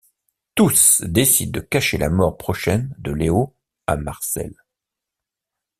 [0.55, 3.55] Tous décident de cacher la mort prochaine de Léo
[3.85, 4.55] à Marcel.